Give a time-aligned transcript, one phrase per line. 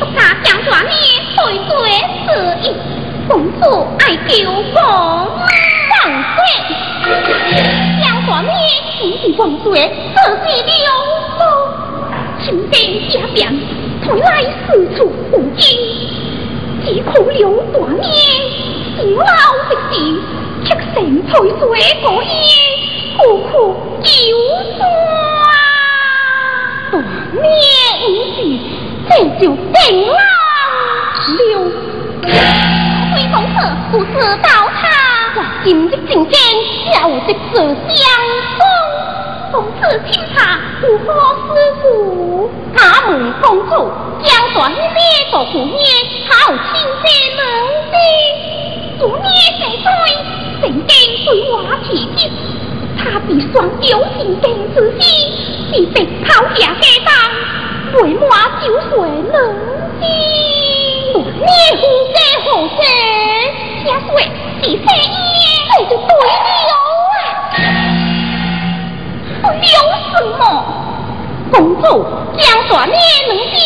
[0.00, 0.90] 我家江大娘
[1.36, 1.70] 对做
[2.26, 2.28] 是
[2.62, 2.64] 意，
[3.28, 3.62] 公主
[3.98, 4.32] 爱求
[4.72, 5.92] 国，万
[6.34, 6.36] 岁！
[8.02, 9.66] 江大娘不里万里，
[10.14, 10.76] 舍身救
[11.38, 11.40] 国，
[12.42, 12.74] 千军
[13.08, 13.36] 万兵，
[14.04, 14.28] 从来
[14.66, 14.66] 四
[14.96, 14.98] 处
[15.32, 15.62] 无音。
[16.84, 19.24] 只恐刘大娘心老
[19.68, 19.94] 不静，
[20.64, 20.94] 却神
[21.26, 21.62] 采水
[22.02, 22.06] 光，
[23.16, 23.52] 何苦
[24.02, 24.32] 忧
[24.76, 24.78] 酸？
[26.92, 26.94] 大
[27.32, 27.42] 娘
[28.02, 28.06] 无
[28.36, 28.38] 是。
[29.08, 30.18] 成就病啦。
[31.38, 33.58] 刘魏公子
[33.92, 34.82] 不知道他
[35.64, 36.32] 今日进京，
[36.92, 37.28] 叫我是
[37.94, 37.98] 相
[38.58, 38.62] 公
[39.52, 41.04] 从此听茶不何
[41.46, 41.48] 思
[41.82, 42.50] 故？
[42.76, 43.72] 他们公主
[44.24, 44.84] 将断一列
[45.30, 45.52] 做姑，
[46.28, 46.32] 好
[46.72, 47.04] 亲切
[47.36, 47.40] 门
[47.92, 47.96] 第。
[48.98, 49.88] 姑爷在对，
[50.60, 50.92] 曾经
[51.24, 51.52] 对我
[51.84, 52.30] 提亲，
[52.98, 55.04] 他比双有情更之心，
[55.72, 57.14] 必被抛下黑帮。
[58.02, 58.28] 为我
[58.62, 59.34] 就会能
[60.00, 60.02] 知。
[61.14, 62.76] 你胡说胡说，
[63.82, 64.66] 听说是说伊，
[65.70, 66.68] 我就对了
[67.54, 67.56] 啊！
[69.42, 69.68] 不什
[70.38, 70.42] 么？
[71.52, 71.84] 公主
[72.38, 72.90] 将大你
[73.28, 73.56] 能滴，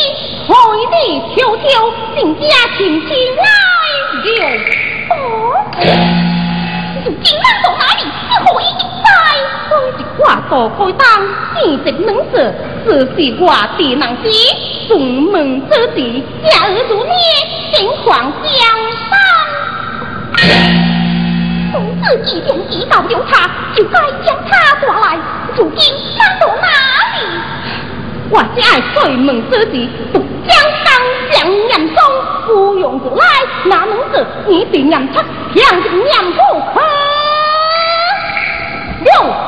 [0.46, 0.50] 害
[0.90, 0.96] 你
[1.34, 1.62] 悄悄
[2.16, 2.42] 人家
[2.76, 3.40] 亲亲来
[4.56, 4.62] 了。
[7.04, 7.44] 就 今晚
[9.18, 9.24] 在？
[9.70, 11.06] 我一挂刀开当，
[11.54, 12.52] 见直能色，
[12.86, 13.44] 这是我
[13.76, 14.24] 的能知。
[14.88, 14.98] 众
[15.30, 17.12] 门之地，假儿如孽，
[17.74, 18.56] 情况相
[19.10, 19.14] 当。
[21.72, 25.18] 公子既然知道了他，就该将他抓来。
[25.56, 26.66] 如今他到哪
[27.14, 27.18] 里？
[28.30, 30.88] 我只爱水门之地，独将当
[31.32, 31.96] 将严嵩
[32.46, 33.24] 不用过来，
[33.64, 35.20] 哪能是你被严出，
[35.54, 36.38] 强进严不
[36.72, 36.80] 可？
[39.00, 39.47] 六。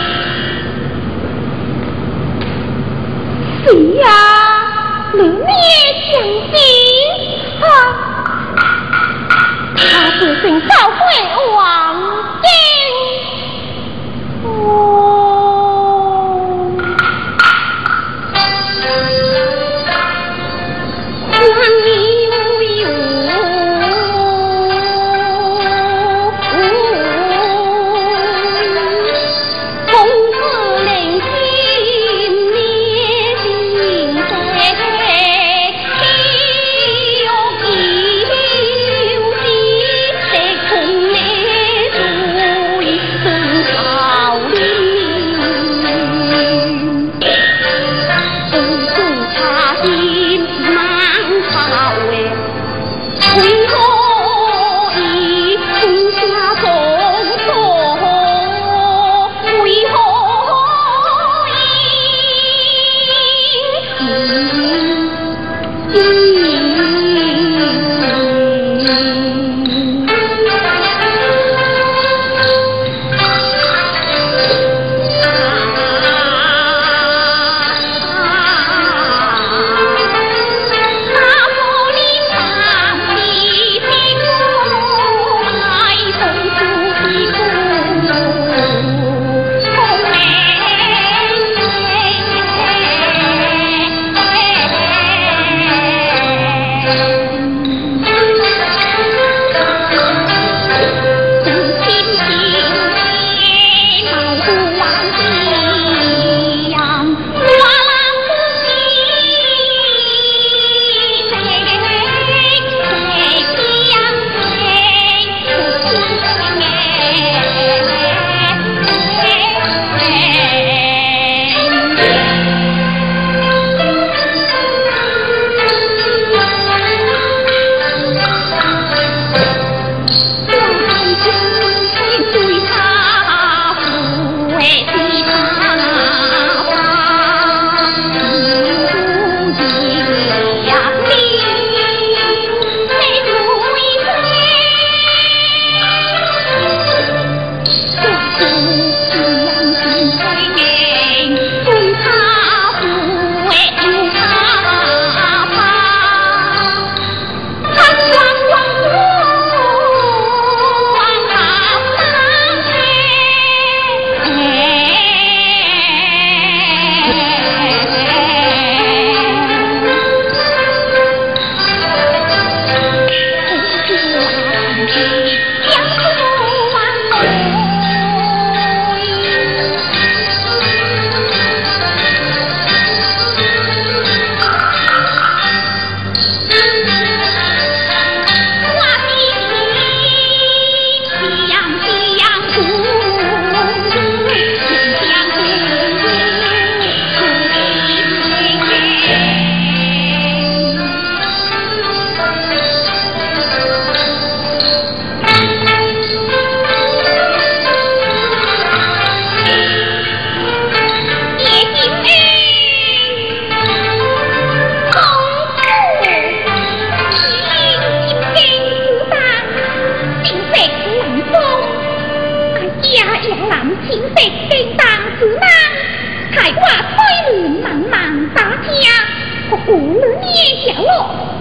[3.63, 3.69] 谁
[4.01, 4.07] 呀？
[5.13, 6.53] 冷面强心
[7.61, 7.65] 啊！
[9.75, 9.81] 他
[10.19, 11.01] 自真高贵
[11.55, 11.59] 王
[12.43, 12.45] 爷。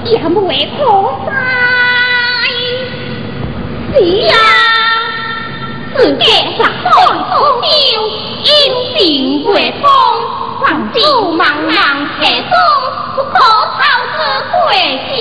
[0.05, 0.81] 也不为何
[1.27, 1.33] 哉？
[3.93, 3.95] 是
[4.27, 4.35] 呀，
[6.57, 6.93] 上官
[7.29, 7.67] 所丢，
[8.45, 8.49] 英
[8.95, 8.99] 病
[9.53, 9.85] 未风，
[10.61, 10.95] 皇子
[11.37, 11.73] 茫茫
[12.07, 12.53] 海中，
[13.17, 13.35] 不可
[13.77, 13.79] 操
[14.17, 14.19] 之
[14.53, 14.55] 过
[15.09, 15.15] 急。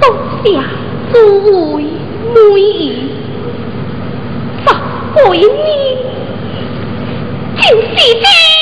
[0.00, 0.02] 多
[0.42, 0.46] 谢
[1.12, 1.14] 诸
[1.76, 1.78] 位
[2.34, 2.62] 美意，
[4.66, 4.66] 上
[5.14, 5.42] 官你
[7.56, 7.90] 就是
[8.20, 8.61] 这。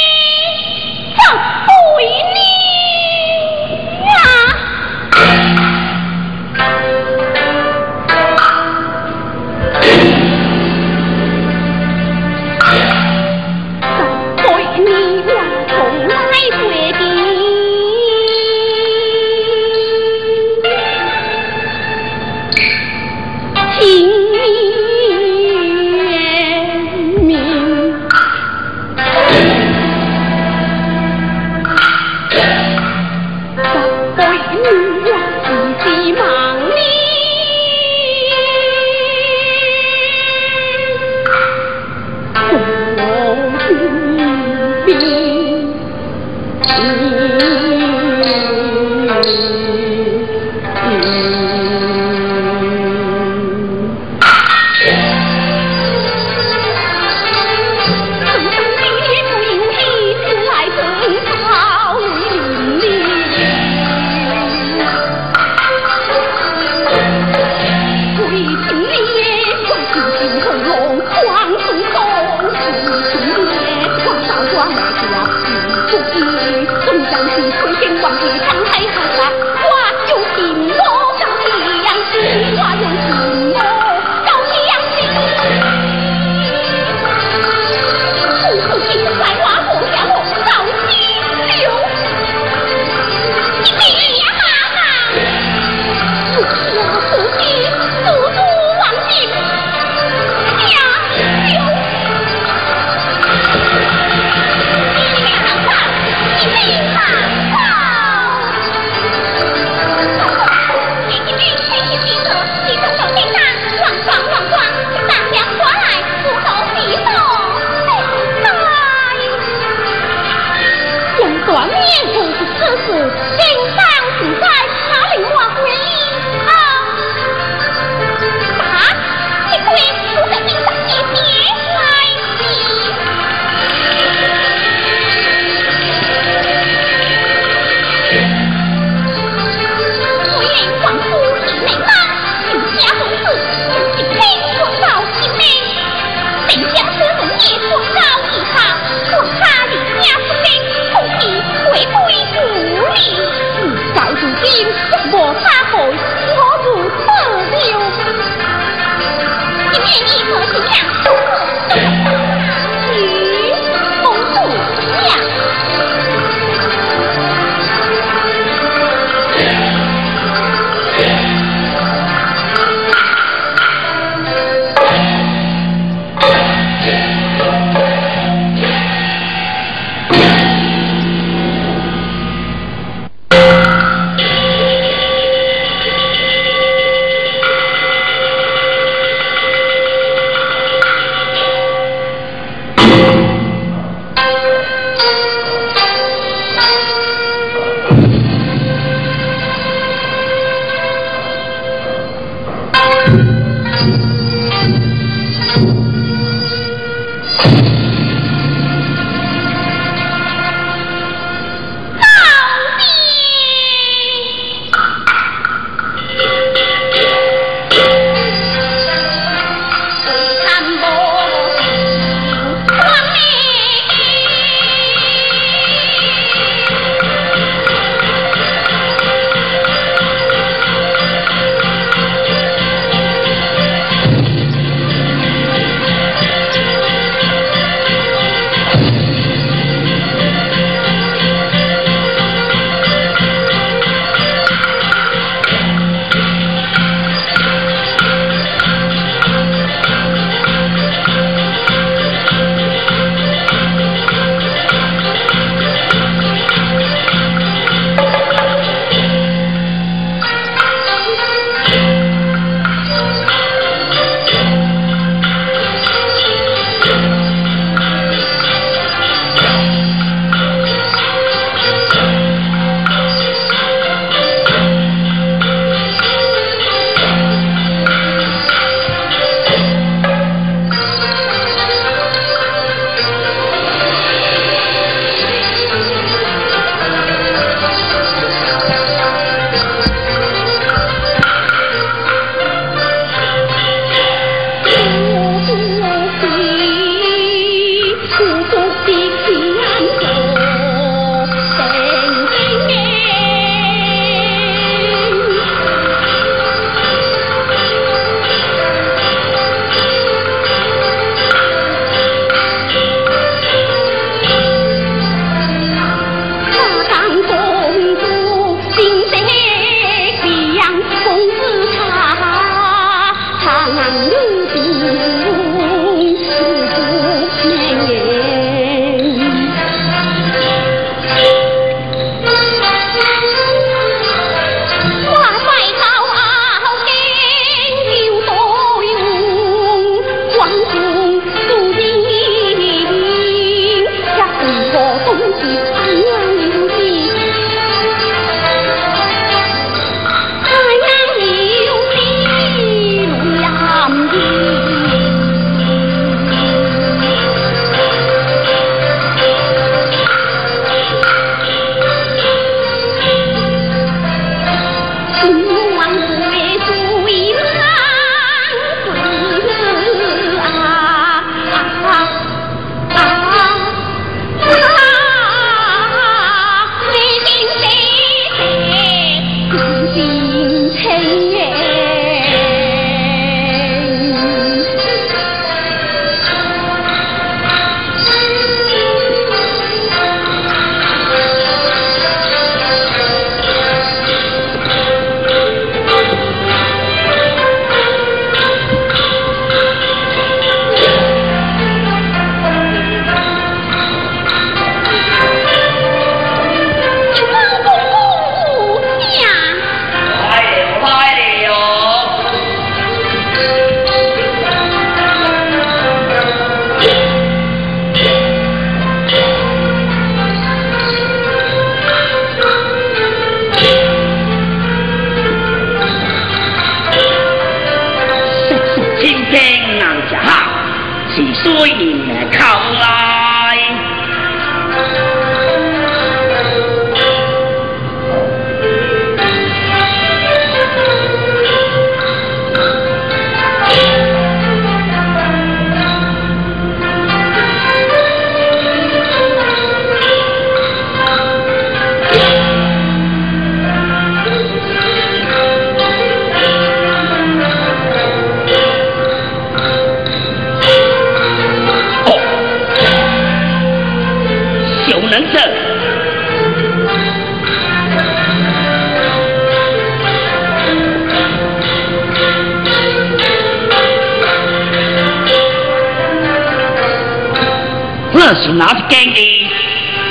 [478.34, 479.48] 是拿着经历，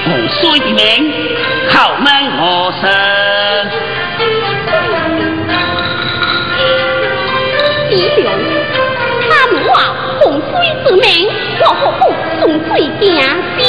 [0.04, 1.14] 洪水的名，
[1.70, 2.84] 好门何事？
[7.90, 8.26] 弟兄，
[9.30, 10.52] 他们话洪水
[10.86, 11.30] 之名，
[11.62, 12.02] 我何不
[12.40, 13.26] 送水点
[13.58, 13.64] 酒？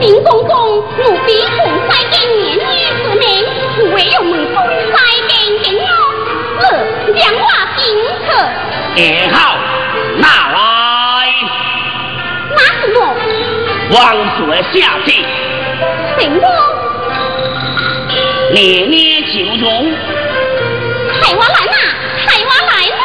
[0.00, 2.60] 丁公公，奴婢奉塞经年女
[3.02, 3.24] 之名，
[3.94, 4.56] 唯有门中
[4.92, 4.94] 塞
[5.28, 5.84] 经经我，
[6.60, 6.64] 乐
[7.14, 7.44] 两话
[7.76, 7.84] 金
[8.26, 8.34] 客。
[8.96, 9.55] 也好。
[13.96, 15.08] 王子的下界。
[16.18, 16.42] 什么？
[18.52, 19.66] 年年九中。
[21.18, 21.76] 海娃来啦！
[22.26, 23.02] 海娃来啦！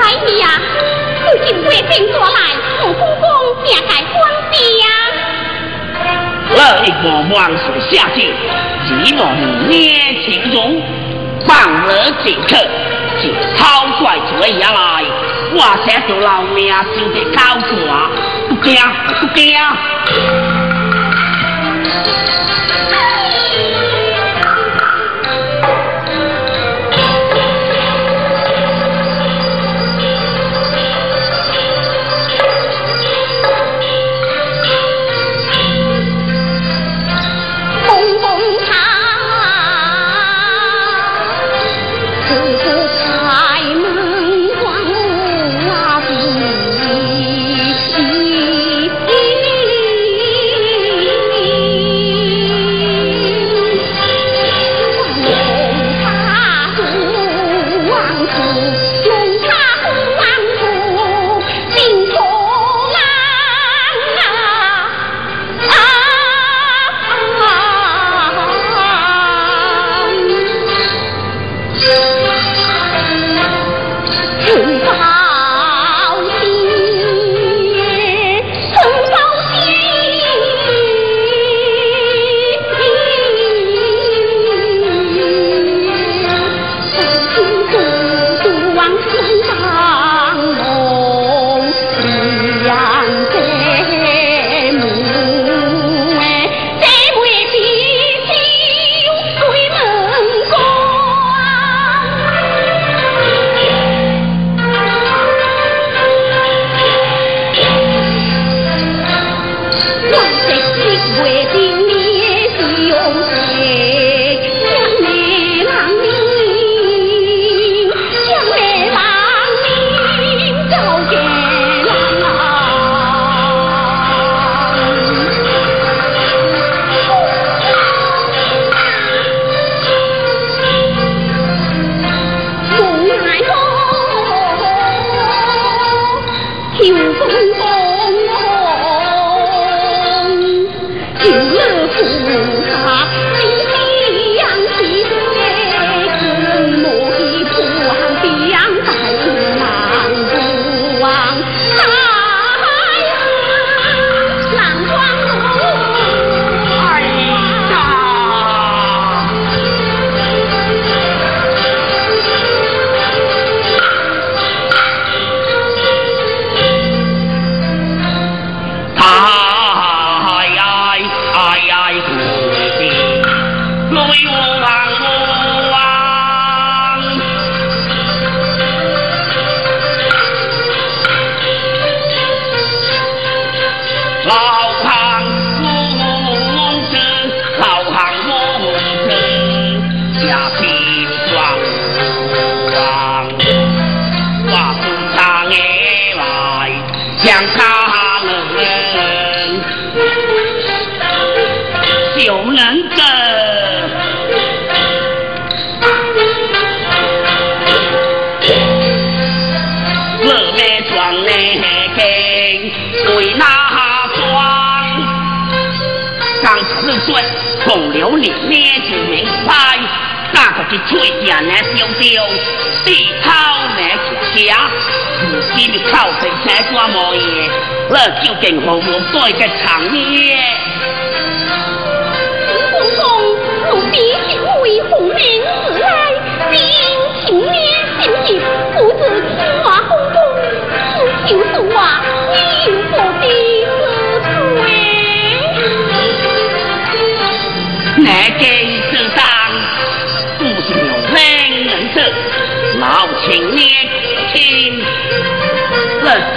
[0.00, 0.04] 哎
[0.38, 0.44] 呀，
[1.20, 2.38] 如今卫兵抓来，
[2.80, 3.24] 我公公
[3.62, 4.16] 便该关
[4.50, 4.84] 闭呀。
[6.56, 8.32] 那一个王子下界，
[8.86, 9.18] 寂寞
[9.68, 9.78] 年年
[10.22, 10.56] 九中，
[11.46, 11.90] 放了
[12.24, 12.56] 即可。
[13.56, 15.04] 草率做下来，
[15.58, 17.40] 我写做老命，就得高
[17.86, 18.10] 挂，
[18.48, 18.76] 不惊
[19.20, 20.55] 不惊。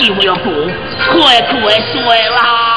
[0.01, 0.53] 因为要过
[1.12, 2.68] 快快睡啦。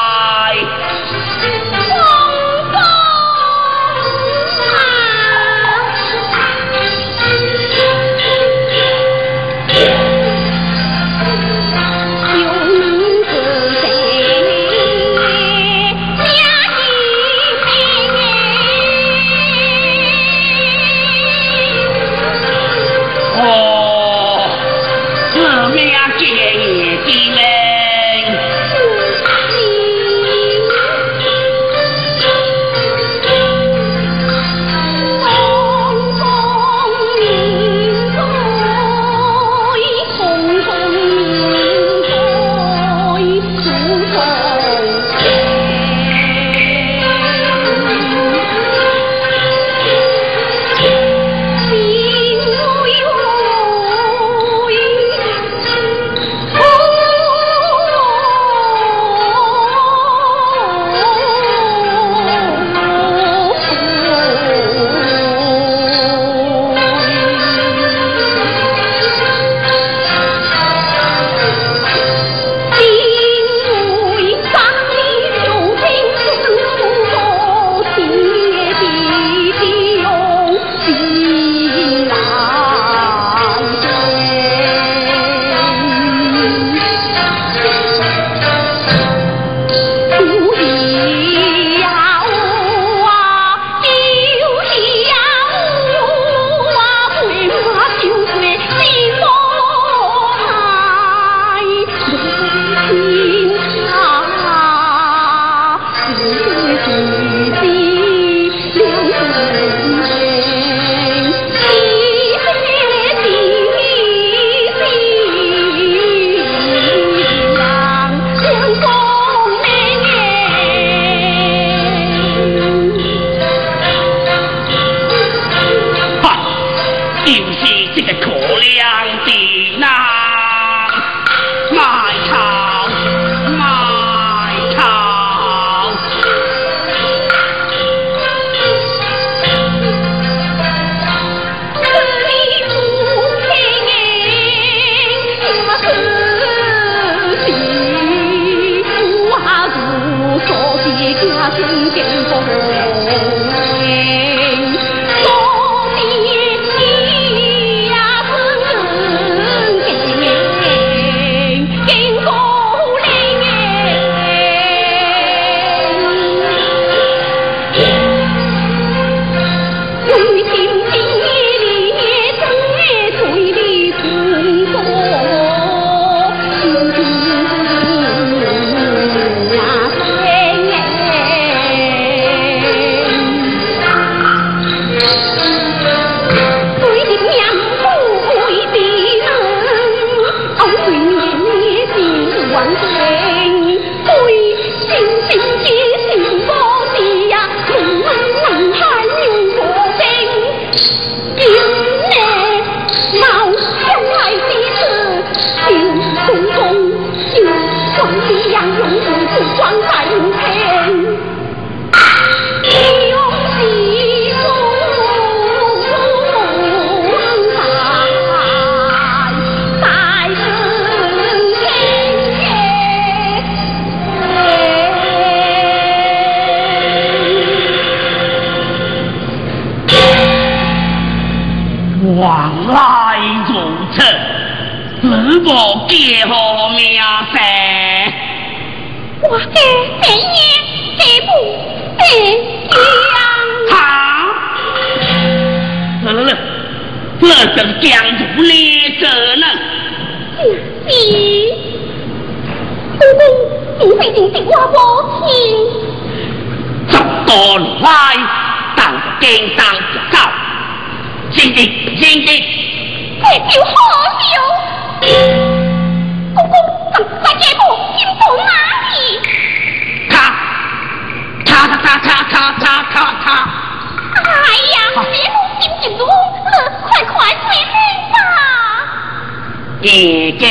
[279.93, 280.47] 夜静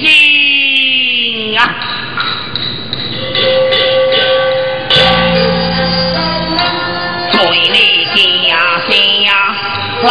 [0.00, 1.60] 矣啊，
[7.30, 7.36] 随
[7.68, 7.76] 你
[8.48, 8.88] 家声
[10.02, 10.08] 来。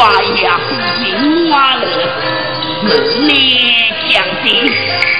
[0.00, 1.78] 发扬，不影弯，
[2.82, 3.34] 门内
[4.08, 5.19] 墙顶。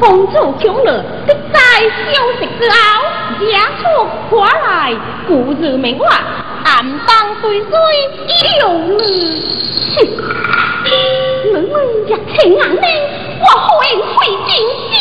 [0.00, 1.58] 公主穷了，的在
[2.12, 2.76] 休息之后，
[3.40, 3.82] 家出
[4.30, 4.94] 花来，
[5.26, 6.08] 故日明晚，
[6.64, 7.68] 暗当对水
[8.60, 8.64] 有
[8.96, 9.00] 你。
[9.96, 9.98] 哼，
[10.84, 11.54] 你们
[12.06, 12.86] 若情硬呢，
[13.40, 14.50] 我会会进
[14.90, 14.94] 消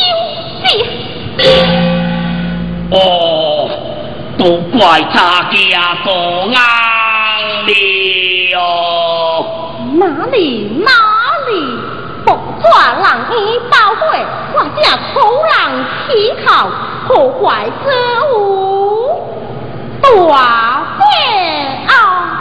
[0.64, 0.66] 息。
[2.90, 2.96] 哦，
[4.38, 4.42] 都
[4.78, 4.80] 怪
[5.14, 5.16] 他
[5.52, 5.54] 家
[6.04, 6.08] 做
[6.48, 6.54] 硬
[8.54, 8.58] 了。
[10.00, 10.36] 哪里
[10.84, 11.17] 哪里？
[12.72, 14.82] 寡人衣包会，我这
[15.14, 15.56] 土人
[16.08, 16.10] 乞
[16.46, 16.70] 讨，
[17.08, 17.86] 破坏之
[18.34, 18.36] 物，
[20.02, 20.08] 大
[21.00, 21.06] 悲
[21.88, 22.37] 啊！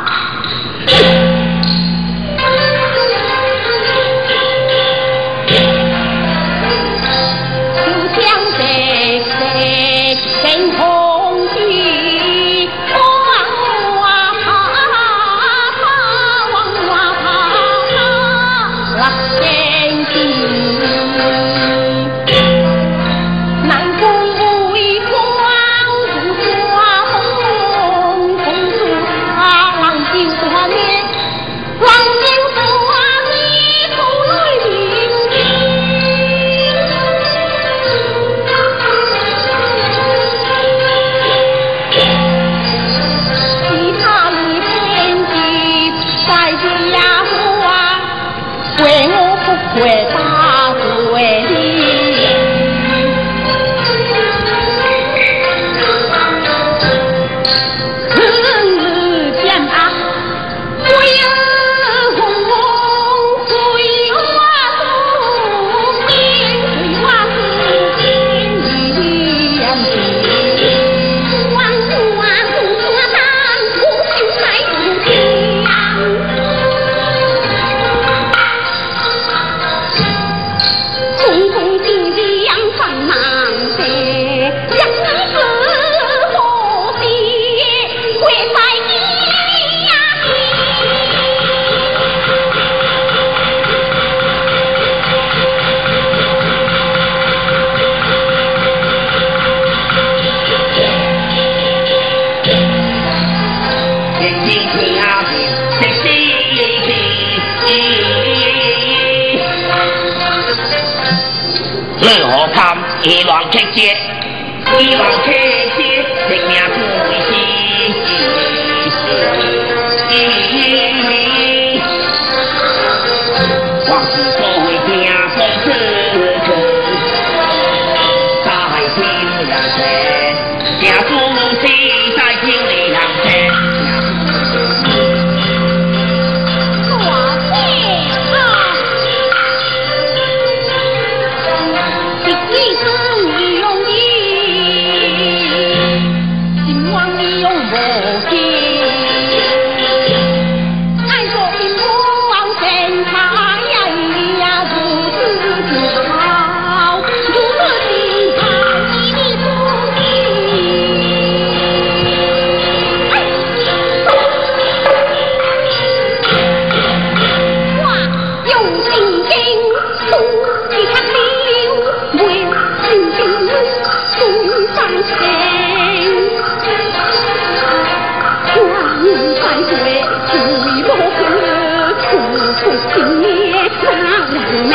[182.94, 183.84] 今夜三
[184.26, 184.74] 更，人，